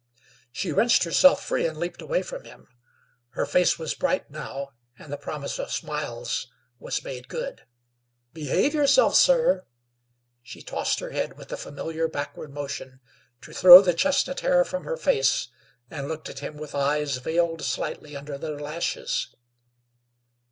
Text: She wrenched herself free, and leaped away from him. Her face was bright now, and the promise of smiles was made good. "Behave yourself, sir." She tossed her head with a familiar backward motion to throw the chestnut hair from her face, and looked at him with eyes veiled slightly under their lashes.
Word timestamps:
She 0.51 0.71
wrenched 0.71 1.03
herself 1.03 1.45
free, 1.45 1.67
and 1.67 1.77
leaped 1.77 2.01
away 2.01 2.23
from 2.23 2.43
him. 2.43 2.67
Her 3.33 3.45
face 3.45 3.77
was 3.77 3.93
bright 3.93 4.31
now, 4.31 4.69
and 4.97 5.13
the 5.13 5.15
promise 5.17 5.59
of 5.59 5.71
smiles 5.71 6.47
was 6.79 7.03
made 7.03 7.27
good. 7.27 7.67
"Behave 8.33 8.73
yourself, 8.73 9.13
sir." 9.13 9.67
She 10.41 10.63
tossed 10.63 11.01
her 11.01 11.11
head 11.11 11.37
with 11.37 11.51
a 11.51 11.55
familiar 11.55 12.07
backward 12.07 12.51
motion 12.51 12.99
to 13.41 13.53
throw 13.53 13.79
the 13.83 13.93
chestnut 13.93 14.39
hair 14.39 14.65
from 14.65 14.85
her 14.85 14.97
face, 14.97 15.49
and 15.91 16.07
looked 16.07 16.31
at 16.31 16.39
him 16.39 16.57
with 16.57 16.73
eyes 16.73 17.17
veiled 17.17 17.61
slightly 17.61 18.15
under 18.17 18.39
their 18.39 18.57
lashes. 18.57 19.27